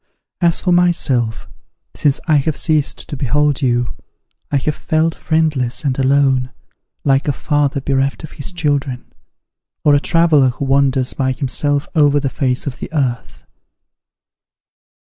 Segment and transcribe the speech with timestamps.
[0.41, 1.47] As for myself,
[1.95, 3.93] since I have ceased to behold you,
[4.51, 6.49] I have felt friendless and alone,
[7.03, 9.05] like a father bereft of his children,
[9.85, 13.45] or a traveller who wanders by himself over the face of the earth.